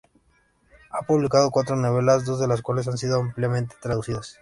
Ha 0.89 1.05
publicado 1.05 1.51
cuatro 1.51 1.75
novelas, 1.75 2.25
dos 2.25 2.39
de 2.39 2.47
las 2.47 2.63
cuales 2.63 2.87
han 2.87 2.97
sido 2.97 3.19
ampliamente 3.19 3.75
traducidas. 3.79 4.39